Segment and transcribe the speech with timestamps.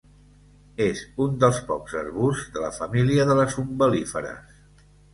[0.85, 4.63] És un dels pocs arbusts de la família de les umbel·líferes.